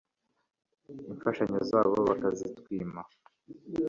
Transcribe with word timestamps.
Imfashanyo 1.11 1.59
zabo 1.69 1.95
bakazitwima 2.09 3.01